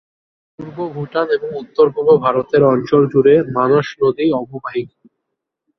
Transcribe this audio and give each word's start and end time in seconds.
পূর্ব 0.59 0.77
ভুটান 0.95 1.27
এবং 1.31 1.49
উত্তর-পূর্ব 1.61 2.09
ভারতের 2.17 2.61
অঞ্চল 2.73 3.01
জুড়ে 3.11 3.35
মানস 3.57 3.87
নদীর 4.01 4.31
অববাহিকা। 4.35 4.97